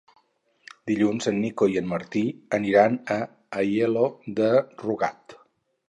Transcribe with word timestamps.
Dilluns 0.91 1.29
en 1.33 1.37
Nico 1.43 1.67
i 1.75 1.77
en 1.83 1.87
Martí 1.91 2.23
aniran 2.61 2.99
a 3.17 3.21
Aielo 3.61 4.11
de 4.41 4.53
Rugat. 4.87 5.43